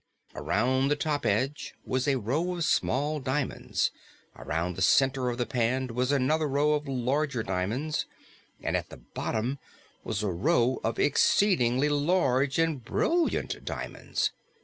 [0.33, 3.91] Around the top edge was a row of small diamonds;
[4.35, 8.07] around the center of the pan was another row of larger diamonds;
[8.63, 9.59] and at the bottom
[10.03, 14.31] was a row of exceedingly large and brilliant diamonds.